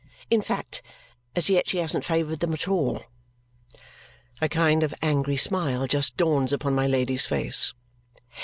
In 0.31 0.41
fact, 0.41 0.81
as 1.35 1.47
yet 1.47 1.67
she 1.69 1.77
hasn't 1.77 2.05
favoured 2.05 2.39
them 2.39 2.53
at 2.53 2.67
all." 2.67 3.03
A 4.41 4.49
kind 4.49 4.81
of 4.81 4.95
angry 5.03 5.37
smile 5.37 5.85
just 5.85 6.17
dawns 6.17 6.51
upon 6.51 6.73
my 6.73 6.87
Lady's 6.87 7.27
face. 7.27 7.75